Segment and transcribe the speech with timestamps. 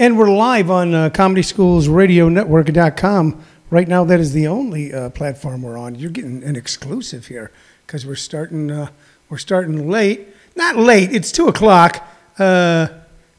[0.00, 3.44] And we're live on uh, Comedy Schools Radio Network.com.
[3.68, 5.96] Right now, that is the only uh, platform we're on.
[5.96, 7.50] You're getting an exclusive here
[7.84, 8.70] because we're starting.
[8.70, 8.90] Uh,
[9.28, 10.28] we're starting late.
[10.54, 11.12] Not late.
[11.12, 12.06] It's two o'clock.
[12.38, 12.86] Uh,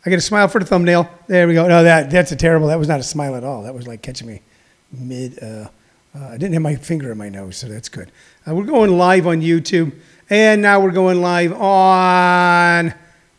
[0.06, 1.10] I get a smile for the thumbnail.
[1.28, 1.66] There we go.
[1.66, 2.68] No, that that's a terrible.
[2.68, 3.64] That was not a smile at all.
[3.64, 4.42] That was like catching me
[4.92, 5.42] mid.
[5.42, 5.70] Uh,
[6.14, 8.12] uh, I didn't have my finger in my nose, so that's good.
[8.46, 9.94] Uh, we're going live on YouTube,
[10.30, 12.94] and now we're going live on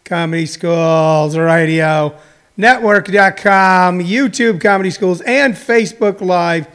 [0.07, 2.19] Comedy Schools Radio
[2.61, 6.69] Network.com, YouTube Comedy Schools, and Facebook Live.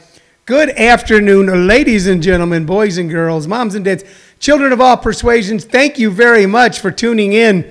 [0.44, 4.02] Good afternoon, ladies and gentlemen, boys and girls, moms and dads,
[4.40, 5.64] children of all persuasions.
[5.64, 7.62] Thank you very much for tuning in.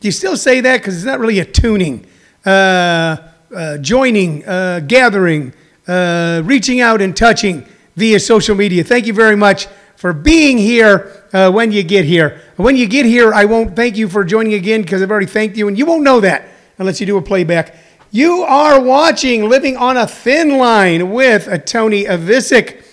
[0.00, 0.82] Do you still say that?
[0.82, 2.06] Because it's not really a tuning.
[2.44, 3.16] Uh,
[3.56, 5.54] uh, joining, uh, gathering,
[5.88, 7.66] uh, reaching out and touching
[7.96, 8.84] via social media.
[8.84, 9.66] Thank you very much
[9.96, 12.42] for being here uh, when you get here.
[12.56, 15.56] When you get here, I won't thank you for joining again because I've already thanked
[15.56, 17.74] you, and you won't know that unless you do a playback.
[18.10, 22.84] You are watching Living on a Thin Line with a Tony Avisic.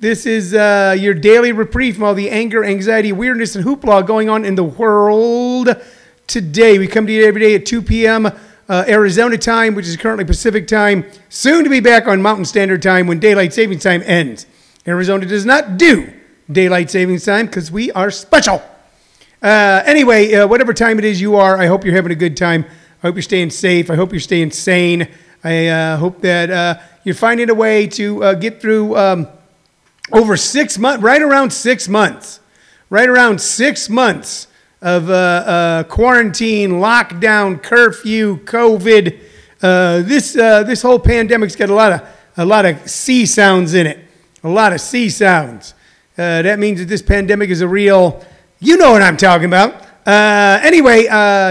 [0.00, 4.28] This is uh, your daily reprieve from all the anger, anxiety, weirdness, and hoopla going
[4.28, 5.68] on in the world
[6.26, 6.78] today.
[6.78, 8.26] We come to you every day at 2 p.m.
[8.26, 12.82] Uh, Arizona time, which is currently Pacific time, soon to be back on Mountain Standard
[12.82, 14.46] Time when daylight savings time ends.
[14.86, 16.12] Arizona does not do
[16.50, 18.62] daylight savings time because we are special.
[19.42, 22.36] Uh, anyway, uh, whatever time it is you are, I hope you're having a good
[22.36, 22.64] time.
[23.04, 23.90] I hope you're staying safe.
[23.90, 25.08] I hope you're staying sane.
[25.44, 29.28] I uh, hope that uh, you're finding a way to uh, get through um,
[30.10, 32.40] over six months, right around six months,
[32.88, 34.46] right around six months
[34.80, 39.20] of uh, uh, quarantine, lockdown, curfew, COVID.
[39.60, 42.08] Uh, this this whole pandemic's got a lot of
[42.38, 43.98] a lot of C sounds in it,
[44.42, 45.74] a lot of C sounds.
[46.16, 48.24] That means that this pandemic is a real.
[48.60, 49.86] You know what I'm talking about.
[50.06, 51.02] Anyway,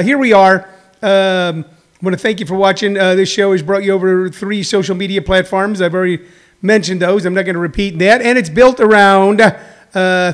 [0.04, 0.73] here we are.
[1.04, 2.94] Um, I want to thank you for watching.
[2.94, 5.82] this show has brought you over three social media platforms.
[5.82, 6.20] I've already
[6.62, 7.26] mentioned those.
[7.26, 9.42] I'm not going to repeat that, and it's built around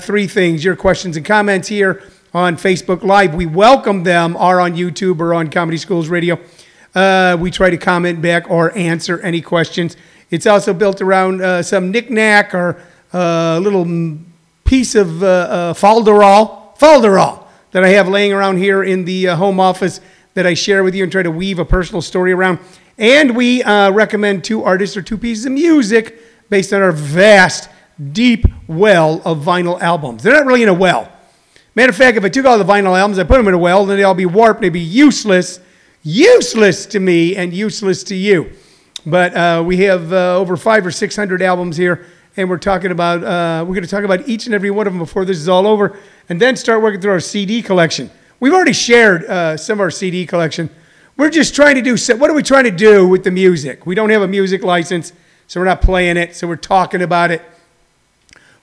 [0.02, 3.34] three things: your questions and comments here on Facebook Live.
[3.34, 6.40] We welcome them, are on YouTube or on Comedy Schools Radio.
[6.94, 9.98] Uh, we try to comment back or answer any questions.
[10.30, 12.82] It's also built around uh, some knickknack or
[13.14, 13.86] a uh, little
[14.64, 19.36] piece of uh, uh, falderall, falderall that I have laying around here in the uh,
[19.36, 20.00] home office
[20.34, 22.60] that I share with you and try to weave a personal story around.
[22.98, 26.20] And we uh, recommend two artists or two pieces of music
[26.50, 27.70] based on our vast,
[28.12, 30.24] deep well of vinyl albums.
[30.24, 31.12] They're not really in a well
[31.80, 33.58] Matter of fact, if I took all the vinyl albums, I put them in a
[33.58, 34.60] well, then they'd all be warped.
[34.60, 35.62] They'd be useless,
[36.04, 38.52] useless to me and useless to you.
[39.06, 42.92] But uh, we have uh, over five or six hundred albums here, and we're talking
[42.92, 45.38] about uh, we're going to talk about each and every one of them before this
[45.38, 45.98] is all over,
[46.28, 48.10] and then start working through our CD collection.
[48.42, 50.70] We've already shared uh, some of our CD collection.
[51.18, 53.86] We're just trying to do what are we trying to do with the music?
[53.86, 55.12] We don't have a music license,
[55.48, 56.38] so we're not playing it.
[56.38, 57.42] So we're talking about it.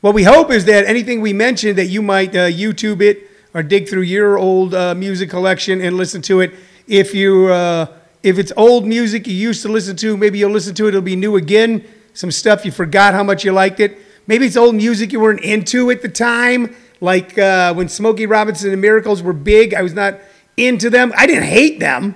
[0.01, 3.63] What we hope is that anything we mention that you might uh, YouTube it or
[3.63, 6.55] dig through your old uh, music collection and listen to it.
[6.87, 7.87] If you uh,
[8.23, 10.89] if it's old music you used to listen to, maybe you'll listen to it.
[10.89, 11.85] It'll be new again.
[12.15, 13.99] Some stuff you forgot how much you liked it.
[14.27, 18.69] Maybe it's old music you weren't into at the time, like uh, when Smokey Robinson
[18.69, 19.75] and the Miracles were big.
[19.75, 20.19] I was not
[20.57, 21.13] into them.
[21.17, 22.15] I didn't hate them.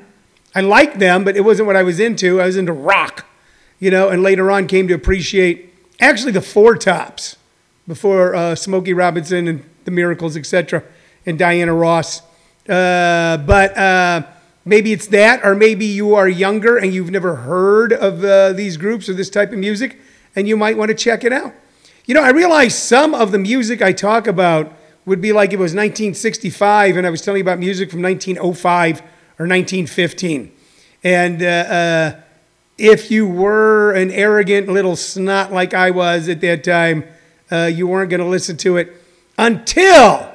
[0.54, 2.40] I liked them, but it wasn't what I was into.
[2.40, 3.26] I was into rock,
[3.78, 4.08] you know.
[4.08, 7.36] And later on, came to appreciate actually the Four Tops
[7.86, 10.82] before uh, Smokey Robinson and the Miracles, etc.,
[11.26, 12.22] and Diana Ross.
[12.68, 14.22] Uh, but uh,
[14.64, 18.76] maybe it's that, or maybe you are younger and you've never heard of uh, these
[18.76, 19.98] groups or this type of music,
[20.34, 21.52] and you might want to check it out.
[22.10, 24.72] You know, I realize some of the music I talk about
[25.06, 28.98] would be like it was 1965, and I was telling you about music from 1905
[28.98, 30.50] or 1915.
[31.04, 32.20] And uh, uh,
[32.76, 37.04] if you were an arrogant little snot like I was at that time,
[37.48, 38.92] uh, you weren't going to listen to it
[39.38, 40.34] until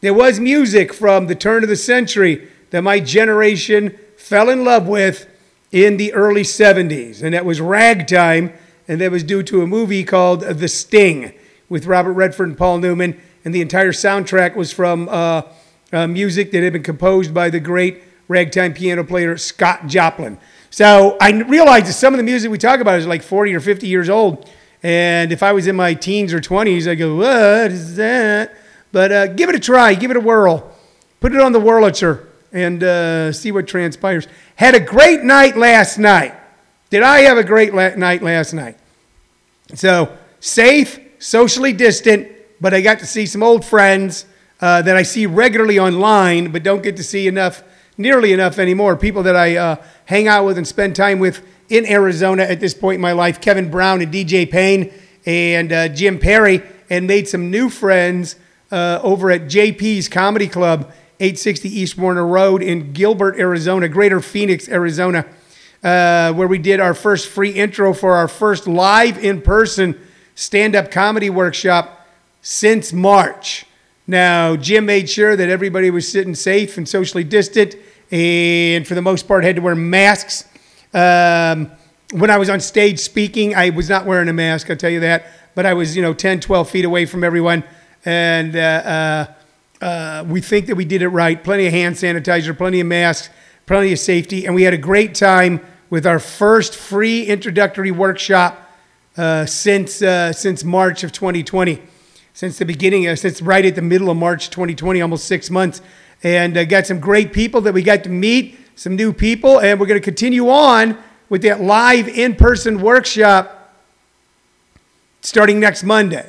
[0.00, 4.88] there was music from the turn of the century that my generation fell in love
[4.88, 5.28] with
[5.70, 7.22] in the early 70s.
[7.22, 8.54] And that was ragtime,
[8.86, 11.32] and that was due to a movie called The Sting
[11.68, 13.20] with Robert Redford and Paul Newman.
[13.44, 15.42] And the entire soundtrack was from uh,
[15.92, 20.38] uh, music that had been composed by the great ragtime piano player Scott Joplin.
[20.70, 23.60] So I realized that some of the music we talk about is like 40 or
[23.60, 24.50] 50 years old.
[24.82, 28.54] And if I was in my teens or 20s, I'd go, what is that?
[28.92, 30.72] But uh, give it a try, give it a whirl.
[31.20, 34.28] Put it on the Wurlitzer and uh, see what transpires.
[34.56, 36.34] Had a great night last night.
[36.90, 38.78] Did I have a great la- night last night?
[39.74, 42.28] So, safe, socially distant,
[42.60, 44.26] but I got to see some old friends
[44.60, 47.62] uh, that I see regularly online, but don't get to see enough
[47.96, 48.96] nearly enough anymore.
[48.96, 49.76] People that I uh,
[50.06, 53.40] hang out with and spend time with in Arizona at this point in my life
[53.40, 54.92] Kevin Brown and DJ Payne
[55.26, 58.36] and uh, Jim Perry, and made some new friends
[58.70, 64.68] uh, over at JP's Comedy Club, 860 East Warner Road in Gilbert, Arizona, Greater Phoenix,
[64.68, 65.24] Arizona,
[65.84, 70.00] uh, where we did our first free intro for our first live in person
[70.34, 72.08] stand up comedy workshop
[72.40, 73.66] since March.
[74.06, 77.76] Now, Jim made sure that everybody was sitting safe and socially distant,
[78.10, 80.44] and for the most part, had to wear masks.
[80.92, 81.70] Um,
[82.12, 85.00] when I was on stage speaking, I was not wearing a mask, I'll tell you
[85.00, 87.62] that, but I was, you know, 10, 12 feet away from everyone.
[88.06, 89.26] And uh,
[89.80, 91.42] uh, uh, we think that we did it right.
[91.42, 93.30] Plenty of hand sanitizer, plenty of masks,
[93.66, 94.46] plenty of safety.
[94.46, 95.60] And we had a great time
[95.94, 98.68] with our first free introductory workshop
[99.16, 101.80] uh, since, uh, since March of 2020
[102.32, 105.80] since the beginning, uh, since right at the middle of March 2020, almost six months.
[106.24, 109.78] And uh, got some great people that we got to meet, some new people, and
[109.78, 110.98] we're going to continue on
[111.28, 113.72] with that live in person workshop
[115.20, 116.28] starting next Monday.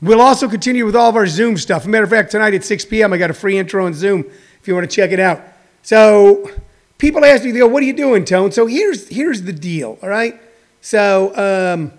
[0.00, 1.84] We'll also continue with all of our Zoom stuff.
[1.84, 4.20] Matter of fact, tonight at 6 p.m., I got a free intro on Zoom
[4.60, 5.42] if you want to check it out.
[5.82, 6.48] So
[6.98, 8.52] people ask me, they go, What are you doing, Tone?
[8.52, 10.40] So here's, here's the deal, all right?
[10.80, 11.92] So, um,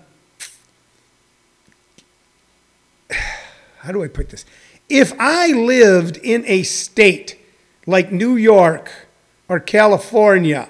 [3.78, 4.44] how do I put this?
[4.88, 7.38] If I lived in a state
[7.86, 8.90] like New York
[9.48, 10.68] or California,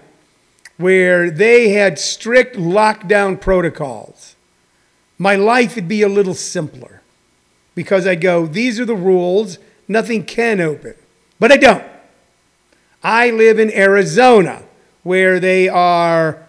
[0.77, 4.37] where they had strict lockdown protocols,
[5.19, 7.03] my life would be a little simpler
[7.75, 9.59] because I go, these are the rules,
[9.89, 10.95] nothing can open.
[11.39, 11.85] But I don't.
[13.03, 14.63] I live in Arizona
[15.03, 16.47] where they are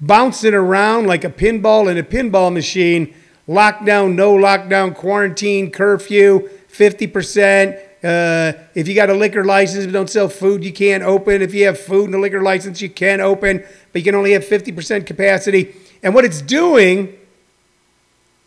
[0.00, 3.14] bouncing around like a pinball in a pinball machine
[3.48, 7.78] lockdown, no lockdown, quarantine, curfew, 50%.
[8.02, 11.42] Uh, if you got a liquor license but don't sell food, you can't open.
[11.42, 13.62] If you have food and a liquor license, you can open,
[13.92, 15.74] but you can only have 50% capacity.
[16.02, 17.18] And what it's doing,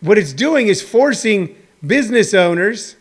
[0.01, 1.55] what it's doing is forcing
[1.85, 2.95] business owners,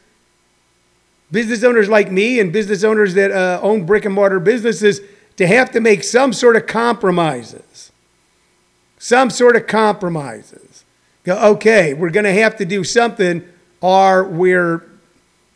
[1.33, 5.01] business owners like me and business owners that uh, own brick and mortar businesses
[5.37, 7.91] to have to make some sort of compromises.
[8.99, 10.85] Some sort of compromises
[11.25, 13.45] go, okay, we're going to have to do something,
[13.81, 14.89] or we're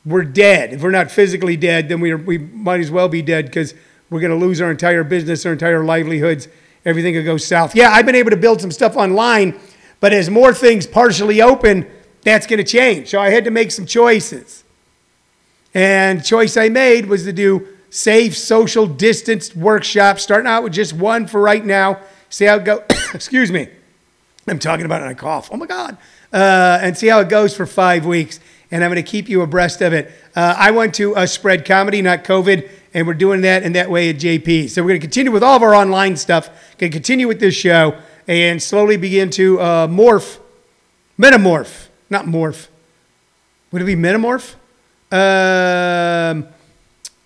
[0.05, 0.73] we're dead.
[0.73, 3.75] If we're not physically dead, then we we might as well be dead because
[4.11, 6.49] we're going to lose our entire business, our entire livelihoods.
[6.85, 7.75] Everything could go south.
[7.75, 9.59] Yeah, I've been able to build some stuff online,
[10.01, 11.89] but as more things partially open,
[12.23, 13.11] that's going to change.
[13.11, 14.65] So I had to make some choices.
[15.77, 20.95] And choice I made was to do safe, social, distanced workshops, starting out with just
[20.95, 22.01] one for right now.
[22.31, 22.83] See how it go.
[23.13, 23.69] Excuse me.
[24.49, 25.51] I'm talking about it and I cough.
[25.53, 25.99] Oh my God.
[26.33, 28.41] Uh, and see how it goes for five weeks.
[28.71, 30.11] And I'm going to keep you abreast of it.
[30.35, 33.91] Uh, I went to uh, Spread Comedy, not COVID, and we're doing that in that
[33.91, 34.71] way at JP.
[34.71, 37.39] So we're going to continue with all of our online stuff, going to continue with
[37.39, 40.39] this show, and slowly begin to uh, morph,
[41.19, 42.69] metamorph, not morph.
[43.73, 44.55] Would it be metamorph?
[45.13, 46.49] Um,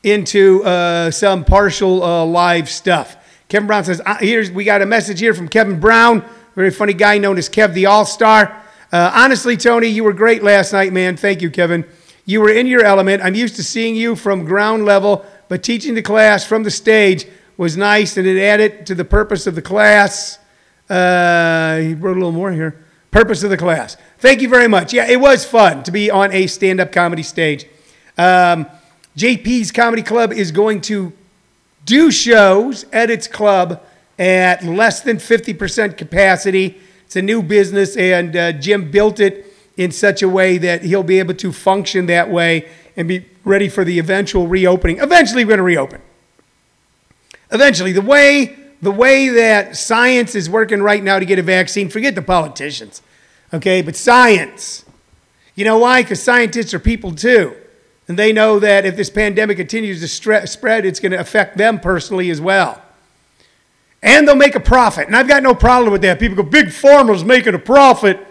[0.03, 3.17] into uh, some partial uh, live stuff.
[3.49, 6.25] Kevin Brown says, "Here's we got a message here from Kevin Brown."
[6.61, 8.63] very funny guy known as Kev the All Star.
[8.93, 11.17] Uh, honestly, Tony, you were great last night, man.
[11.17, 11.87] Thank you, Kevin.
[12.27, 13.23] You were in your element.
[13.23, 17.27] I'm used to seeing you from ground level, but teaching the class from the stage
[17.57, 20.39] was nice and it added to the purpose of the class.
[20.89, 22.85] Uh, he wrote a little more here.
[23.11, 23.97] Purpose of the class.
[24.19, 24.93] Thank you very much.
[24.93, 27.67] Yeah, it was fun to be on a stand up comedy stage.
[28.17, 28.67] Um,
[29.17, 31.13] JP's Comedy Club is going to
[31.85, 33.83] do shows at its club
[34.19, 36.79] at less than 50% capacity.
[37.07, 41.03] It's a new business, and uh, Jim built it in such a way that he'll
[41.03, 44.99] be able to function that way and be ready for the eventual reopening.
[44.99, 46.03] Eventually, we're going to reopen.
[47.51, 51.89] Eventually, the way the way that science is working right now to get a vaccine,
[51.89, 53.03] forget the politicians,
[53.53, 53.83] okay?
[53.83, 54.85] But science.
[55.55, 56.03] You know why?
[56.03, 57.55] Because scientists are people too.
[58.09, 60.09] And they know that if this pandemic continues to
[60.47, 62.83] spread, it's going to affect them personally as well
[64.03, 65.07] and they'll make a profit.
[65.07, 66.19] And I've got no problem with that.
[66.19, 68.27] People go, Big Pharma's making a profit.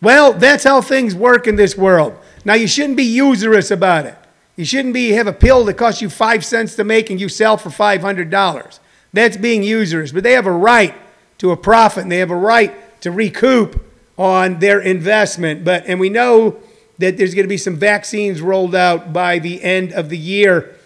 [0.00, 2.16] Well, that's how things work in this world.
[2.44, 4.16] Now, you shouldn't be usurious about it.
[4.56, 7.28] You shouldn't be have a pill that costs you five cents to make and you
[7.28, 8.78] sell for $500.
[9.12, 10.94] That's being users, But they have a right
[11.38, 13.82] to a profit and they have a right to recoup
[14.16, 15.64] on their investment.
[15.64, 16.58] But and we know
[16.98, 20.76] that there's going to be some vaccines rolled out by the end of the year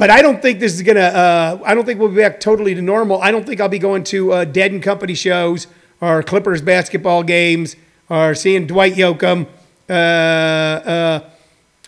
[0.00, 1.00] but I don't think this is gonna.
[1.00, 3.20] Uh, I don't think we'll be back totally to normal.
[3.20, 5.66] I don't think I'll be going to uh, Dead and Company shows
[6.00, 7.76] or Clippers basketball games
[8.08, 9.46] or seeing Dwight Yoakam
[9.90, 11.20] uh, uh,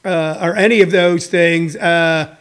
[0.05, 1.75] uh or any of those things.
[1.75, 2.37] Uh,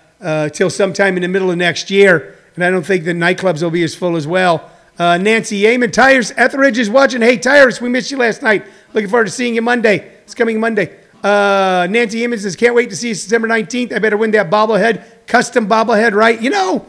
[0.53, 2.37] till sometime in the middle of next year.
[2.55, 4.69] And I don't think the nightclubs will be as full as well.
[4.99, 7.21] Uh, Nancy Yeaman, Tires, Etheridge is watching.
[7.21, 8.65] Hey, Tires, we missed you last night.
[8.93, 10.11] Looking forward to seeing you Monday.
[10.23, 10.99] It's coming Monday.
[11.23, 13.93] Uh, Nancy Yeaman says, can't wait to see you September 19th.
[13.93, 16.41] I better win that bobblehead, custom bobblehead, right?
[16.41, 16.85] You know,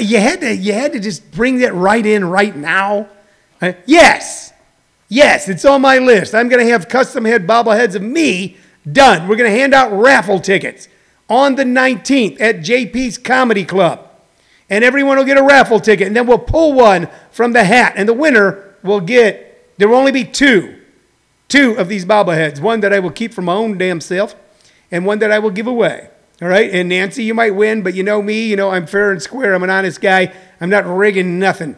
[0.00, 3.08] you had to you had to just bring that right in right now.
[3.60, 4.52] Uh, yes,
[5.08, 6.34] yes, it's on my list.
[6.34, 8.56] I'm going to have custom head bobbleheads of me
[8.90, 9.28] done.
[9.28, 10.88] We're going to hand out raffle tickets
[11.28, 14.05] on the 19th at JP's Comedy Club,
[14.68, 17.94] and everyone will get a raffle ticket, and then we'll pull one from the hat,
[17.96, 19.76] and the winner will get.
[19.78, 20.80] There will only be two,
[21.48, 22.60] two of these bobbleheads.
[22.60, 24.34] One that I will keep for my own damn self,
[24.90, 26.10] and one that I will give away.
[26.42, 26.70] All right.
[26.70, 29.54] And Nancy, you might win, but you know me, you know, I'm fair and square.
[29.54, 30.34] I'm an honest guy.
[30.60, 31.76] I'm not rigging nothing.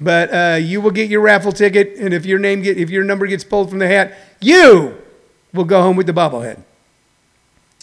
[0.00, 3.04] But uh, you will get your raffle ticket, and if your name get, if your
[3.04, 4.96] number gets pulled from the hat, you
[5.52, 6.62] will go home with the bobblehead.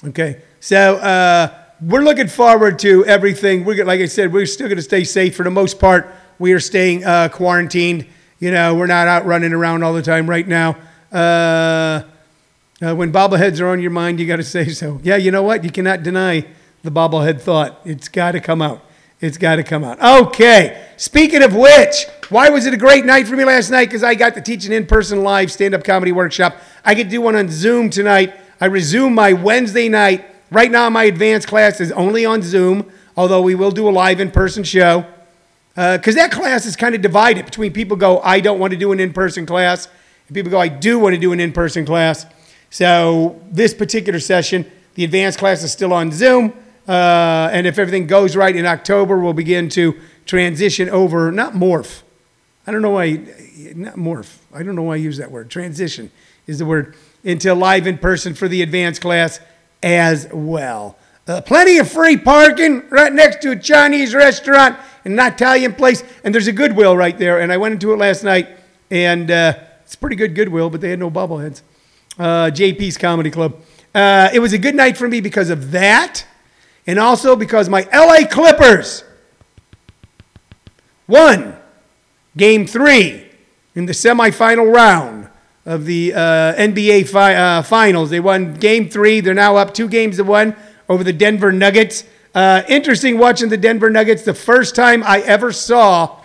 [0.04, 0.42] Okay.
[0.60, 3.64] So uh, we're looking forward to everything.
[3.64, 6.14] We're like I said, we're still going to stay safe for the most part.
[6.40, 8.08] We are staying uh, quarantined.
[8.40, 10.78] You know, we're not out running around all the time right now.
[11.12, 12.04] Uh,
[12.82, 15.00] uh, when bobbleheads are on your mind, you got to say so.
[15.04, 15.64] Yeah, you know what?
[15.64, 16.46] You cannot deny
[16.84, 17.82] the bobblehead thought.
[17.86, 18.84] It's got to come out.
[19.20, 20.00] It's got to come out.
[20.28, 20.86] Okay.
[20.98, 23.86] Speaking of which, why was it a great night for me last night?
[23.86, 26.58] Because I got to teach an in person live stand up comedy workshop.
[26.86, 28.36] I to do one on Zoom tonight.
[28.62, 30.26] I resume my Wednesday night.
[30.50, 34.22] Right now, my advanced class is only on Zoom, although we will do a live
[34.22, 35.06] in person show.
[35.76, 38.78] Because uh, that class is kind of divided between people go, I don't want to
[38.78, 39.88] do an in person class,
[40.28, 42.26] and people go, I do want to do an in person class.
[42.70, 46.54] So this particular session, the advanced class is still on Zoom.
[46.88, 52.04] Uh, and if everything goes right in October, we'll begin to transition over, not morph.
[52.66, 53.12] I don't know why,
[53.76, 54.38] not morph.
[54.54, 55.50] I don't know why I use that word.
[55.50, 56.10] Transition
[56.48, 59.42] is the word into live in person for the advanced class
[59.84, 60.98] as well.
[61.28, 66.04] Uh, plenty of free parking right next to a Chinese restaurant and an Italian place.
[66.24, 67.42] And there's a Goodwill right there.
[67.42, 68.48] And I went into it last night,
[68.90, 69.54] and uh,
[69.84, 71.62] it's pretty good Goodwill, but they had no bobbleheads
[72.20, 73.56] uh, JP's Comedy Club.
[73.94, 76.26] Uh, it was a good night for me because of that,
[76.86, 79.04] and also because my LA Clippers
[81.08, 81.58] won
[82.36, 83.26] game three
[83.76, 85.27] in the semifinal round
[85.68, 88.10] of the uh, NBA fi- uh, finals.
[88.10, 89.20] They won game three.
[89.20, 90.56] They're now up two games to one
[90.88, 92.06] over the Denver Nuggets.
[92.34, 94.24] Uh, interesting watching the Denver Nuggets.
[94.24, 96.24] The first time I ever saw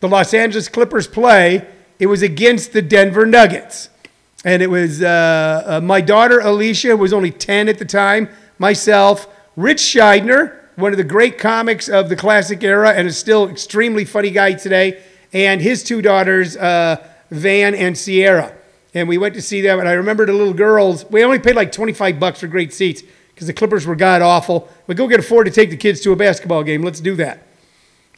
[0.00, 1.66] the Los Angeles Clippers play,
[2.00, 3.90] it was against the Denver Nuggets.
[4.44, 8.28] And it was uh, uh, my daughter Alicia was only 10 at the time,
[8.58, 13.48] myself, Rich Scheidner, one of the great comics of the classic era and is still
[13.48, 15.00] extremely funny guy today,
[15.32, 16.96] and his two daughters, uh,
[17.30, 18.56] Van and Sierra.
[18.94, 21.04] And we went to see them, and I remember the little girls.
[21.10, 24.68] We only paid like 25 bucks for great seats because the Clippers were god awful.
[24.86, 26.82] But go get afford to take the kids to a basketball game.
[26.82, 27.46] Let's do that.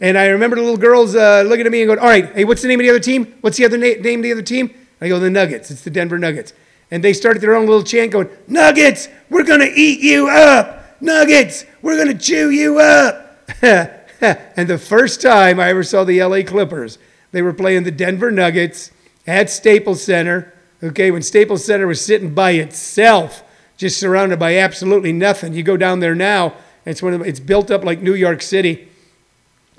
[0.01, 2.45] And I remember the little girls uh, looking at me and going, "All right, hey,
[2.45, 3.35] what's the name of the other team?
[3.43, 5.73] What's the other na- name of the other team?" I go, the Nuggets.
[5.73, 6.53] It's the Denver Nuggets.
[6.93, 11.03] And they started their own little chant going, Nuggets, we're to eat you up.
[11.03, 13.41] Nuggets, we're to chew you up.
[13.61, 16.99] and the first time I ever saw the LA Clippers,
[17.33, 18.93] they were playing the Denver Nuggets
[19.27, 20.52] at Staples Center.
[20.85, 23.45] Okay, when Staples Center was sitting by itself,
[23.77, 25.53] just surrounded by absolutely nothing.
[25.53, 28.89] You go down there now, it's one of it's built up like New York City.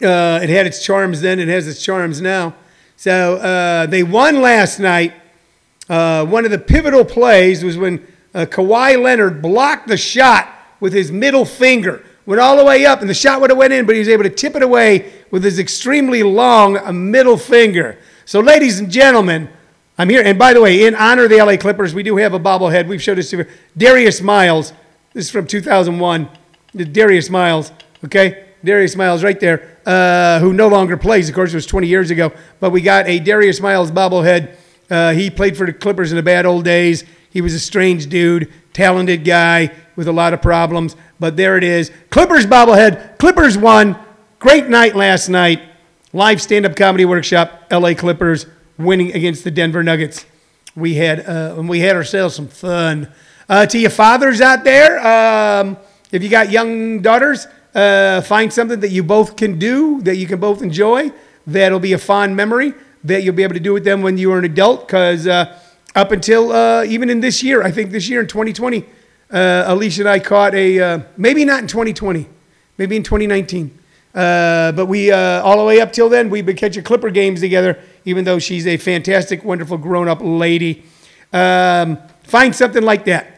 [0.02, 2.56] Uh, it had its charms then, it has its charms now.
[2.96, 5.14] So uh, they won last night.
[5.90, 10.48] Uh, one of the pivotal plays was when uh, Kawhi Leonard blocked the shot
[10.80, 12.02] with his middle finger.
[12.26, 14.08] Went all the way up, and the shot would have went in, but he was
[14.08, 17.98] able to tip it away with his extremely long uh, middle finger.
[18.24, 19.50] So, ladies and gentlemen,
[19.98, 20.24] I'm here.
[20.24, 22.88] And by the way, in honor of the LA Clippers, we do have a bobblehead.
[22.88, 23.48] We've showed this to.
[23.78, 24.74] Darius Miles.
[25.14, 26.30] This is from 2001.
[26.76, 27.72] Darius Miles.
[28.04, 28.46] Okay?
[28.64, 31.30] Darius Miles right there uh, who no longer plays.
[31.30, 32.32] Of course, it was 20 years ago.
[32.60, 34.56] But we got a Darius Miles bobblehead.
[34.90, 37.04] Uh, he played for the Clippers in the bad old days.
[37.30, 40.96] He was a strange dude, talented guy with a lot of problems.
[41.20, 41.92] But there it is.
[42.10, 43.20] Clippers bobblehead.
[43.20, 43.96] Clippers won.
[44.40, 45.62] Great night last night.
[46.14, 47.68] Live stand up comedy workshop.
[47.72, 48.48] LA Clippers
[48.78, 50.26] winning against the Denver Nuggets.
[50.76, 53.12] We had, uh, we had ourselves some fun.
[53.48, 55.78] Uh, to your fathers out there, um,
[56.12, 60.28] if you got young daughters, uh, find something that you both can do, that you
[60.28, 61.12] can both enjoy.
[61.46, 64.32] That'll be a fond memory that you'll be able to do with them when you
[64.32, 64.88] are an adult.
[64.88, 65.60] Because uh,
[65.96, 68.86] up until uh, even in this year, I think this year in 2020,
[69.32, 72.28] uh, Alicia and I caught a, maybe not in 2020,
[72.78, 73.78] maybe in 2019.
[74.14, 77.80] Uh, but we, all the way up till then, we've been catching Clipper games together,
[78.06, 80.84] even though she's a fantastic, wonderful grown up lady.
[81.32, 83.34] Um, find something like that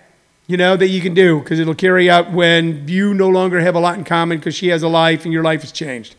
[0.48, 3.76] you know, that you can do because it'll carry out when you no longer have
[3.76, 6.16] a lot in common because she has a life and your life has changed.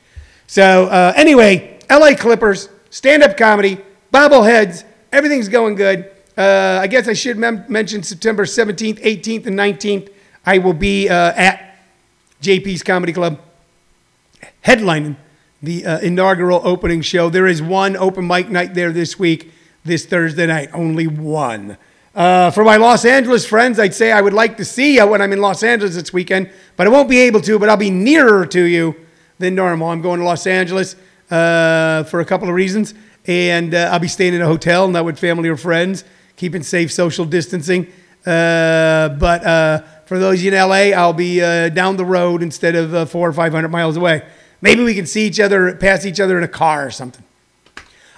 [0.47, 3.81] So, uh, anyway, LA Clippers, stand up comedy,
[4.12, 6.11] bobbleheads, everything's going good.
[6.37, 10.11] Uh, I guess I should mem- mention September 17th, 18th, and 19th.
[10.45, 11.79] I will be uh, at
[12.43, 13.41] JP's Comedy Club
[14.65, 15.17] headlining
[15.63, 17.31] the uh, inaugural opening show.
[17.31, 19.53] There is one open mic night there this week,
[19.85, 21.79] this Thursday night, only one.
[22.15, 25.21] Uh, for my Los Angeles friends, I'd say I would like to see you when
[25.21, 27.91] I'm in Los Angeles this weekend, but I won't be able to, but I'll be
[27.91, 28.97] nearer to you
[29.39, 29.89] than normal.
[29.89, 30.97] I'm going to Los Angeles
[31.31, 32.95] uh, for a couple of reasons,
[33.27, 36.05] and uh, I'll be staying in a hotel, not with family or friends
[36.37, 37.87] keeping safe social distancing.
[38.27, 43.29] Uh, but uh, for those in LA, I'll be down the road instead of four
[43.29, 44.23] or 500 miles away.
[44.61, 47.25] Maybe we can see each other, pass each other in a car or something.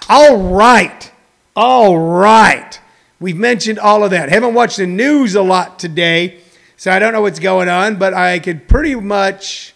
[0.07, 1.11] All right.
[1.55, 2.79] All right.
[3.19, 4.29] We've mentioned all of that.
[4.29, 6.39] Haven't watched the news a lot today,
[6.77, 9.75] so I don't know what's going on, but I could pretty much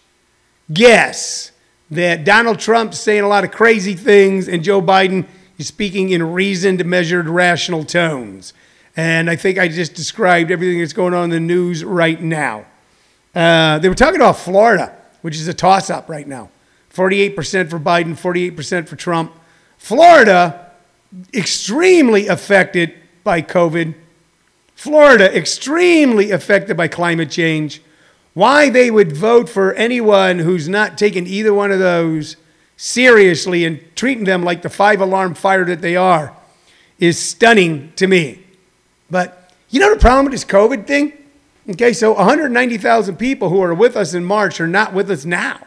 [0.71, 1.51] guess
[1.91, 5.27] that Donald Trump's saying a lot of crazy things and Joe Biden
[5.57, 8.53] is speaking in reasoned, measured, rational tones.
[8.95, 12.65] And I think I just described everything that's going on in the news right now.
[13.35, 16.51] Uh, they were talking about Florida, which is a toss up right now
[16.93, 19.33] 48% for Biden, 48% for Trump.
[19.79, 20.71] Florida,
[21.33, 23.95] extremely affected by COVID.
[24.75, 27.81] Florida, extremely affected by climate change.
[28.35, 32.37] Why they would vote for anyone who's not taken either one of those
[32.77, 36.35] seriously and treating them like the five alarm fire that they are
[36.99, 38.43] is stunning to me.
[39.09, 41.13] But you know the problem with this COVID thing?
[41.69, 45.59] Okay, so 190,000 people who are with us in March are not with us now.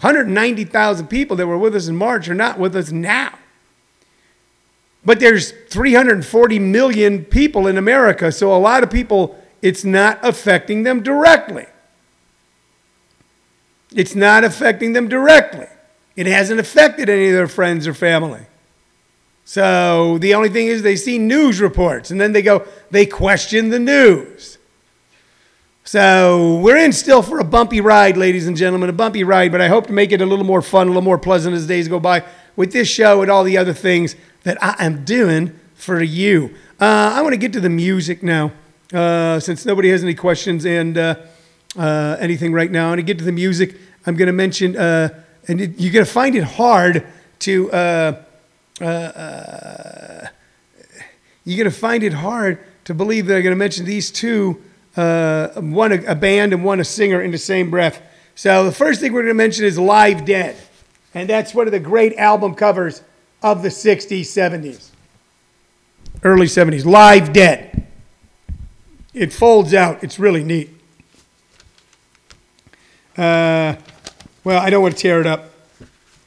[0.00, 3.38] 190,000 people that were with us in March are not with us now.
[5.04, 10.82] But there's 340 million people in America, so a lot of people, it's not affecting
[10.82, 11.66] them directly.
[13.94, 15.66] It's not affecting them directly.
[16.16, 18.46] It hasn't affected any of their friends or family.
[19.44, 23.70] So the only thing is they see news reports and then they go, they question
[23.70, 24.57] the news.
[25.88, 29.62] So we're in still for a bumpy ride, ladies and gentlemen, a bumpy ride, but
[29.62, 31.88] I hope to make it a little more fun, a little more pleasant as days
[31.88, 32.24] go by
[32.56, 36.54] with this show and all the other things that I am doing for you.
[36.78, 38.52] Uh, I want to get to the music now,
[38.92, 41.14] uh, since nobody has any questions and uh,
[41.74, 42.84] uh anything right now.
[42.84, 43.74] I want to get to the music.
[44.04, 47.06] I'm going to mention uh, and it, you're going to find it hard
[47.38, 48.22] to uh,
[51.46, 54.62] you're going to find it hard to believe that I'm going to mention these two,
[54.96, 58.02] uh, one a, band and one a singer in the same breath.
[58.34, 60.56] So the first thing we're going to mention is Live Dead,
[61.14, 63.02] and that's one of the great album covers
[63.42, 64.90] of the 60s, 70s,
[66.22, 66.84] early 70s.
[66.84, 67.86] Live Dead.
[69.14, 70.02] It folds out.
[70.04, 70.70] It's really neat.
[73.16, 73.74] Uh,
[74.44, 75.50] well, I don't want to tear it up.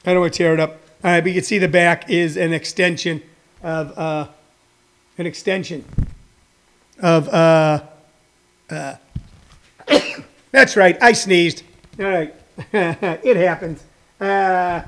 [0.04, 0.80] I don't want to tear it up.
[1.04, 3.22] All right, but you can see the back is an extension
[3.62, 4.28] of uh,
[5.18, 5.84] an extension
[7.00, 7.28] of.
[7.28, 7.82] Uh,
[10.50, 10.96] that's right.
[11.02, 11.62] I sneezed.
[11.98, 12.34] All right,
[12.72, 13.84] it happens.
[14.20, 14.82] Uh,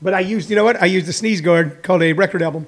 [0.00, 0.82] but I used, you know what?
[0.82, 2.66] I used a sneeze guard called a record album.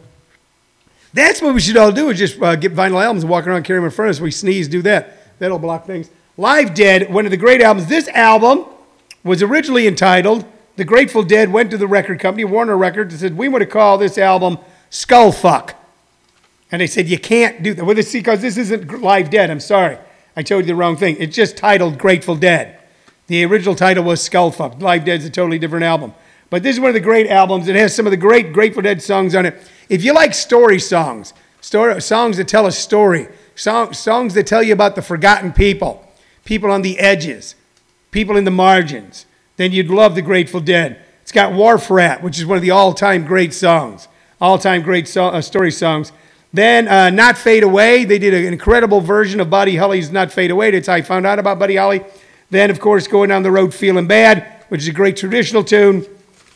[1.12, 3.64] That's what we should all do is just uh, get vinyl albums and walk around
[3.64, 4.20] carrying them in front of us.
[4.20, 5.38] We sneeze, do that.
[5.38, 6.10] That'll block things.
[6.36, 7.88] Live Dead, one of the great albums.
[7.88, 8.66] This album
[9.22, 10.44] was originally entitled
[10.76, 13.66] The Grateful Dead went to the record company, Warner Records, and said, We want to
[13.66, 14.58] call this album
[14.90, 15.74] Skullfuck.
[16.72, 17.84] And they said, You can't do that.
[17.84, 19.50] Well, this, because this isn't Live Dead.
[19.50, 19.98] I'm sorry.
[20.36, 21.16] I told you the wrong thing.
[21.18, 22.78] It's just titled Grateful Dead.
[23.26, 24.80] The original title was Skullfuck.
[24.80, 26.12] Live Dead's a totally different album.
[26.50, 27.68] But this is one of the great albums.
[27.68, 29.56] It has some of the great Grateful Dead songs on it.
[29.88, 34.62] If you like story songs, story, songs that tell a story, song, songs that tell
[34.62, 36.04] you about the forgotten people,
[36.44, 37.54] people on the edges,
[38.10, 41.00] people in the margins, then you'd love the Grateful Dead.
[41.22, 44.08] It's got Wharf Rat, which is one of the all time great songs,
[44.40, 46.12] all time great so- uh, story songs.
[46.54, 50.50] Then uh, Not Fade Away, they did an incredible version of Buddy Holly's Not Fade
[50.50, 50.70] Away.
[50.70, 52.02] That's how I found out about Buddy Holly.
[52.48, 56.06] Then, of course, Going Down the Road Feeling Bad, which is a great traditional tune,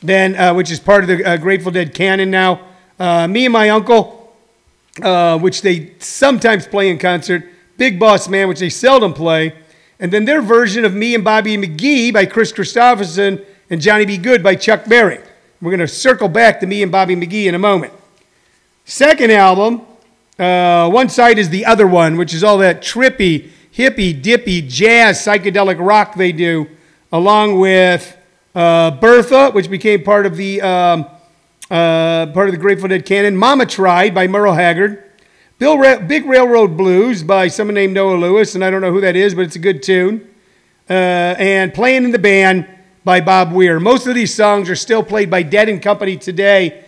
[0.03, 2.61] then uh, which is part of the uh, Grateful Dead canon now.
[2.99, 4.35] Uh, Me and My Uncle,
[5.03, 7.45] uh, which they sometimes play in concert.
[7.77, 9.53] Big Boss Man, which they seldom play
[10.01, 14.17] and then their version of Me and Bobby McGee by Kris Kristofferson and Johnny B.
[14.17, 15.19] Goode by Chuck Berry.
[15.61, 17.93] We're going to circle back to Me and Bobby McGee in a moment.
[18.85, 19.83] Second album,
[20.39, 25.19] uh, one side is the other one, which is all that trippy, hippy, dippy, jazz,
[25.19, 26.69] psychedelic rock they do,
[27.11, 28.17] along with
[28.55, 31.07] uh, Bertha, which became part of the um,
[31.71, 33.37] uh, part of the Grateful Dead canon.
[33.37, 35.05] Mama Tried by Merle Haggard.
[35.59, 39.01] Bill Ra- Big Railroad Blues by someone named Noah Lewis, and I don't know who
[39.01, 40.29] that is, but it's a good tune.
[40.89, 42.69] Uh, and Playing in the Band
[43.05, 43.81] by Bob Weir.
[43.81, 46.85] Most of these songs are still played by Dead and Company today.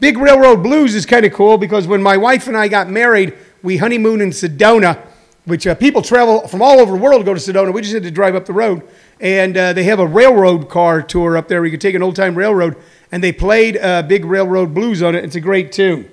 [0.00, 3.36] Big Railroad Blues is kind of cool because when my wife and I got married,
[3.62, 4.98] we honeymooned in Sedona,
[5.44, 7.72] which uh, people travel from all over the world to go to Sedona.
[7.72, 8.82] We just had to drive up the road.
[9.20, 11.60] And uh, they have a railroad car tour up there.
[11.60, 12.76] We could take an old time railroad.
[13.12, 15.22] And they played uh, Big Railroad Blues on it.
[15.22, 16.10] It's a great tune.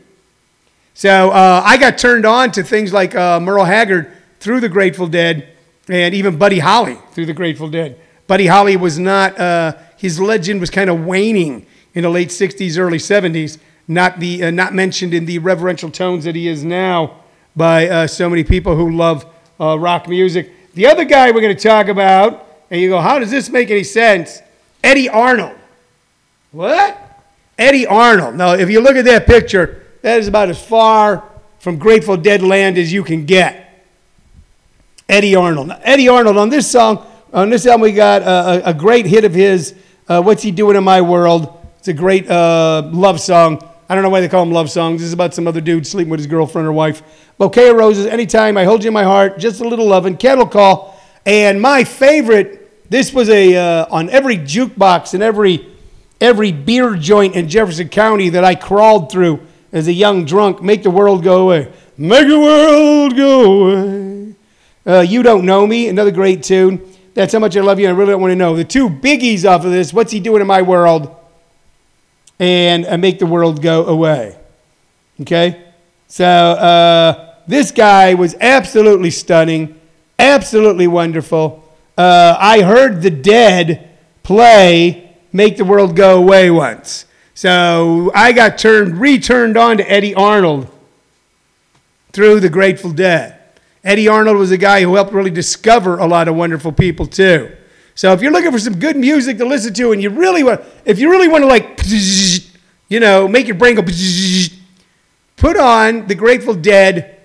[0.94, 5.08] So uh, I got turned on to things like uh, Merle Haggard through the Grateful
[5.08, 5.48] Dead
[5.88, 7.98] and even Buddy Holly through the Grateful Dead.
[8.26, 12.78] Buddy Holly was not, uh, his legend was kind of waning in the late 60s,
[12.78, 17.22] early 70s, not, the, uh, not mentioned in the reverential tones that he is now
[17.56, 19.26] by uh, so many people who love
[19.60, 20.52] uh, rock music.
[20.74, 23.72] The other guy we're going to talk about, and you go, how does this make
[23.72, 24.42] any sense?
[24.84, 25.58] Eddy Arnold.
[26.52, 27.02] What?
[27.58, 28.36] Eddy Arnold.
[28.36, 31.24] Now, if you look at that picture, that is about as far
[31.60, 33.86] from Grateful Dead land as you can get.
[35.10, 35.70] Eddy Arnold.
[35.70, 39.24] Now, Eddy Arnold on this song, on this album, we got a, a great hit
[39.24, 39.74] of his.
[40.08, 41.54] Uh, What's he doing in my world?
[41.80, 43.68] It's a great uh, love song.
[43.90, 45.00] I don't know why they call them love songs.
[45.00, 47.02] This is about some other dude sleeping with his girlfriend or wife.
[47.38, 48.06] Bouquet of roses.
[48.06, 50.18] Anytime I hold you in my heart, just a little loving.
[50.18, 51.00] Cattle call.
[51.26, 52.90] And my favorite.
[52.90, 55.68] This was a uh, on every jukebox and every
[56.22, 60.62] every beer joint in Jefferson County that I crawled through as a young drunk.
[60.62, 61.72] Make the world go away.
[61.98, 64.36] Make the world go away.
[64.86, 65.90] Uh, you don't know me.
[65.90, 66.82] Another great tune.
[67.14, 67.88] That's how much I love you.
[67.88, 68.56] I really don't want to know.
[68.56, 69.92] The two biggies off of this.
[69.92, 71.17] What's he doing in my world?
[72.40, 74.38] And make the world go away.
[75.22, 75.64] Okay.
[76.08, 79.80] So uh, this guy was absolutely stunning,
[80.18, 81.64] absolutely wonderful.
[81.98, 83.90] Uh, I heard the Dead
[84.24, 90.14] play "Make the World Go Away" once, so I got turned, returned on to Eddy
[90.14, 90.70] Arnold
[92.14, 93.40] through the Grateful Dead.
[93.84, 97.52] Eddy Arnold was a guy who helped really discover a lot of wonderful people too.
[97.98, 100.62] So if you're looking for some good music to listen to, and you really want,
[100.86, 101.82] if you really want to like,
[102.90, 103.82] you know, make your brain go,
[105.36, 107.18] put on the Grateful Dead.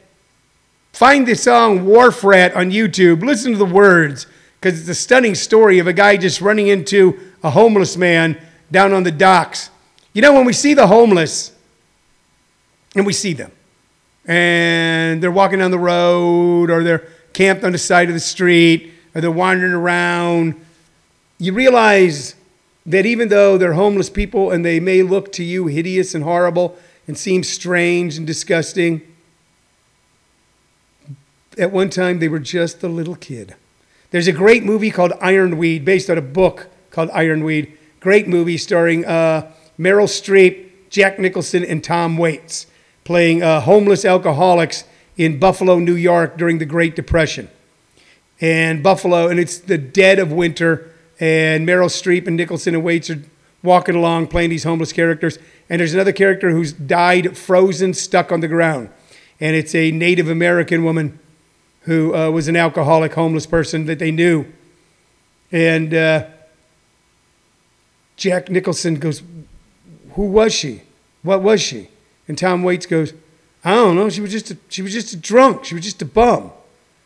[0.94, 3.22] Find the song Wharf Rat on YouTube.
[3.22, 4.26] Listen to the words
[4.58, 8.94] because it's a stunning story of a guy just running into a homeless man down
[8.94, 9.68] on the docks.
[10.14, 11.54] You know, when we see the homeless,
[12.96, 13.52] and we see them,
[14.24, 18.92] and they're walking down the road, or they're camped on the side of the street,
[19.14, 20.54] or they're wandering around,
[21.38, 22.34] you realize
[22.86, 26.76] that even though they're homeless people and they may look to you hideous and horrible
[27.06, 29.02] and seem strange and disgusting,
[31.58, 33.54] at one time they were just a little kid.
[34.10, 37.76] There's a great movie called Ironweed, based on a book called Ironweed.
[38.00, 42.66] Great movie starring uh, Meryl Streep, Jack Nicholson, and Tom Waits,
[43.04, 44.84] playing uh, homeless alcoholics
[45.16, 47.48] in Buffalo, New York during the Great Depression.
[48.42, 53.08] And Buffalo, and it's the dead of winter, and Meryl Streep and Nicholson and Waits
[53.08, 53.22] are
[53.62, 55.38] walking along playing these homeless characters.
[55.70, 58.90] And there's another character who's died frozen, stuck on the ground.
[59.40, 61.20] And it's a Native American woman
[61.82, 64.46] who uh, was an alcoholic, homeless person that they knew.
[65.52, 66.26] And uh,
[68.16, 69.22] Jack Nicholson goes,
[70.14, 70.82] Who was she?
[71.22, 71.88] What was she?
[72.26, 73.14] And Tom Waits goes,
[73.64, 74.10] I don't know.
[74.10, 75.64] She was just a, she was just a drunk.
[75.64, 76.50] She was just a bum.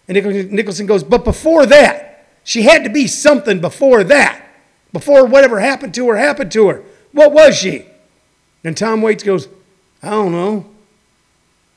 [0.09, 4.43] And Nicholson goes, But before that, she had to be something before that.
[4.93, 6.83] Before whatever happened to her happened to her.
[7.13, 7.87] What was she?
[8.65, 9.49] And Tom Waits goes,
[10.03, 10.67] I don't know.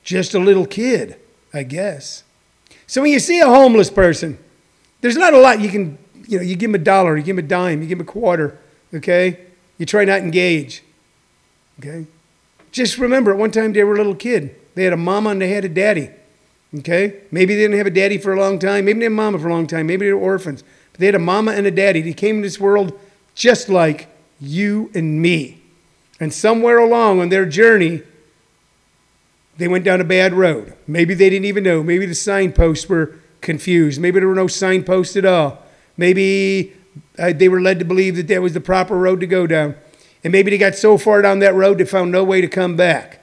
[0.04, 1.18] Just a little kid,
[1.54, 2.24] I guess.
[2.88, 4.38] So when you see a homeless person,
[5.02, 7.36] there's not a lot you can, you know, you give them a dollar, you give
[7.36, 8.60] them a dime, you give them a quarter,
[8.94, 9.40] okay?
[9.78, 10.84] You try not to engage,
[11.80, 12.06] okay?
[12.72, 14.56] Just remember, at one time they were a little kid.
[14.76, 16.10] They had a mama and they had a daddy,
[16.78, 17.22] okay?
[17.32, 18.86] Maybe they didn't have a daddy for a long time.
[18.86, 19.88] Maybe they had a mama for a long time.
[19.88, 20.64] Maybe they were orphans.
[20.92, 22.02] But they had a mama and a daddy.
[22.02, 22.98] They came in this world
[23.36, 24.08] just like
[24.40, 25.62] you and me.
[26.20, 28.02] And somewhere along on their journey,
[29.58, 30.74] they went down a bad road.
[30.88, 31.84] Maybe they didn't even know.
[31.84, 34.00] Maybe the signposts were confused.
[34.00, 35.64] Maybe there were no signposts at all.
[35.98, 36.74] Maybe
[37.18, 39.76] uh, they were led to believe that that was the proper road to go down.
[40.24, 42.76] And maybe they got so far down that road they found no way to come
[42.76, 43.19] back.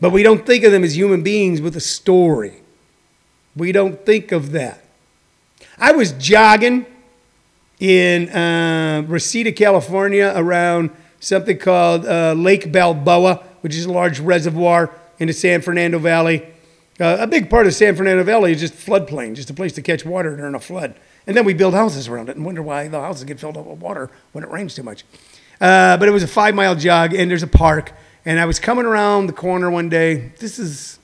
[0.00, 2.62] But we don't think of them as human beings with a story.
[3.54, 4.82] We don't think of that.
[5.78, 6.86] I was jogging
[7.78, 14.94] in uh, Reseda, California, around something called uh, Lake Balboa, which is a large reservoir
[15.18, 16.46] in the San Fernando Valley.
[16.98, 19.82] Uh, a big part of San Fernando Valley is just floodplain, just a place to
[19.82, 20.94] catch water during a flood.
[21.26, 23.66] And then we build houses around it and wonder why the houses get filled up
[23.66, 25.04] with water when it rains too much.
[25.60, 27.92] Uh, but it was a five mile jog, and there's a park.
[28.24, 30.32] And I was coming around the corner one day.
[30.38, 30.98] This is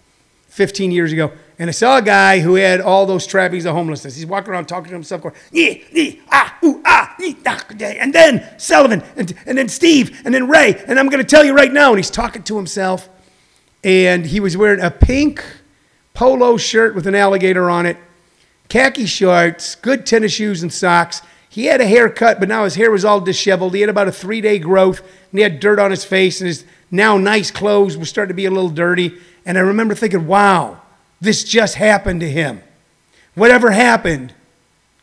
[0.49, 1.33] 15 years ago.
[1.59, 4.17] And I saw a guy who had all those trappings of homelessness.
[4.17, 7.65] He's walking around talking to himself, going, yeah, yeah, ah, ooh, ah, ee, ah.
[7.81, 10.83] And then Sullivan, and, and then Steve, and then Ray.
[10.87, 11.91] And I'm going to tell you right now.
[11.91, 13.09] And he's talking to himself.
[13.83, 15.45] And he was wearing a pink
[16.13, 17.97] polo shirt with an alligator on it,
[18.69, 21.23] khaki shorts, good tennis shoes and socks.
[21.49, 23.75] He had a haircut, but now his hair was all disheveled.
[23.75, 26.49] He had about a three day growth, and he had dirt on his face, and
[26.49, 29.15] his now nice clothes were starting to be a little dirty.
[29.45, 30.81] And I remember thinking, wow,
[31.21, 32.63] this just happened to him.
[33.35, 34.35] Whatever happened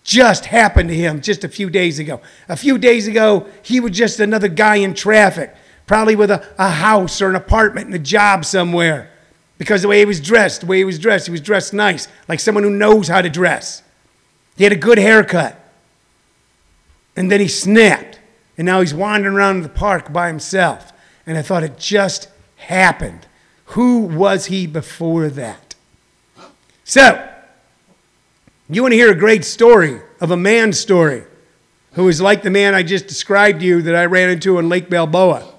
[0.03, 2.21] just happened to him just a few days ago.
[2.49, 6.69] A few days ago, he was just another guy in traffic, probably with a, a
[6.69, 9.11] house or an apartment and a job somewhere.
[9.57, 12.07] Because the way he was dressed, the way he was dressed, he was dressed nice,
[12.27, 13.81] like someone who knows how to dress.
[14.57, 15.59] He had a good haircut.
[17.15, 18.19] And then he snapped.
[18.57, 20.92] And now he's wandering around the park by himself.
[21.25, 23.25] And I thought it just happened.
[23.67, 25.75] Who was he before that?
[26.83, 27.29] So,
[28.69, 31.23] you want to hear a great story of a man's story
[31.93, 34.69] who is like the man I just described to you that I ran into in
[34.69, 35.49] Lake Balboa.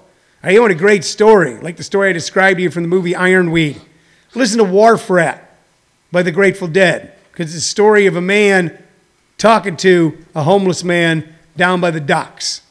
[0.47, 3.15] You want a great story, like the story I described to you from the movie
[3.15, 3.81] Ironweed.
[4.35, 5.57] Listen to Wharf Rat
[6.11, 8.77] by the Grateful Dead, because it's a story of a man
[9.37, 12.61] talking to a homeless man down by the docks.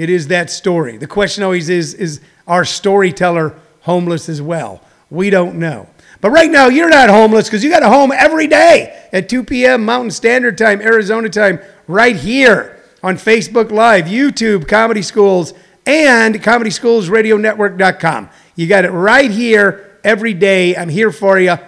[0.00, 0.96] It is that story.
[0.96, 4.80] The question always is is our storyteller homeless as well?
[5.10, 5.90] We don't know.
[6.22, 9.44] But right now, you're not homeless because you got a home every day at 2
[9.44, 9.84] p.m.
[9.84, 15.52] Mountain Standard Time, Arizona time, right here on Facebook Live, YouTube, Comedy Schools,
[15.84, 18.30] and ComedySchoolsRadioNetwork.com.
[18.56, 20.74] You got it right here every day.
[20.74, 21.58] I'm here for you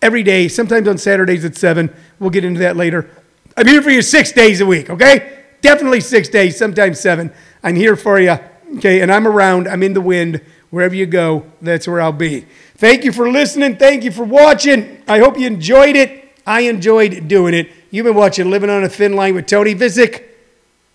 [0.00, 1.94] every day, sometimes on Saturdays at 7.
[2.18, 3.10] We'll get into that later.
[3.54, 5.40] I'm here for you six days a week, okay?
[5.60, 7.32] Definitely six days, sometimes seven.
[7.62, 8.38] I'm here for you,
[8.76, 9.00] okay?
[9.00, 10.40] And I'm around, I'm in the wind.
[10.70, 12.46] Wherever you go, that's where I'll be.
[12.76, 13.76] Thank you for listening.
[13.76, 15.02] Thank you for watching.
[15.06, 16.38] I hope you enjoyed it.
[16.46, 17.70] I enjoyed doing it.
[17.90, 20.22] You've been watching Living on a Thin Line with Tony Vicich.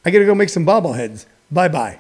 [0.04, 1.26] I got to go make some bobbleheads.
[1.52, 2.00] Bye bye.